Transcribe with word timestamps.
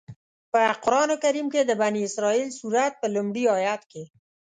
په 0.51 0.61
قرآن 0.83 1.09
کریم 1.23 1.47
کې 1.53 1.61
د 1.65 1.71
بنی 1.81 2.01
اسرائیل 2.07 2.49
سورت 2.59 2.93
په 3.01 3.07
لومړي 3.15 3.43
آيت 3.57 3.81
کې. 3.91 4.03